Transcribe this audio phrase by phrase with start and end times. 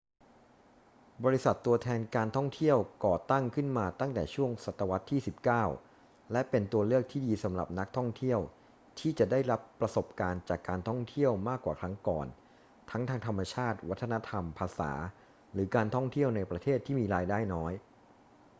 [1.23, 5.19] บริษัทตัวแทนการท่องเที่ยวก่อตั้งขึ้นมาตั้งแต่ช่วงศตวรรษที่
[5.75, 8.39] 19 และเป็นตัวเลือกที่ดีสำหรับนักท่องเที่ยว
[8.99, 12.27] ที่จะได้รับประสบการณ์จากการท่องเที่ยวมากกว่าครั้งก่อน
[12.91, 14.91] ทั้งทางธรรมชาติ วัฒนธรรม ภาษา
[15.53, 17.73] หรือการท่องเที่ยวในประเทศที่มีรายได้น้อย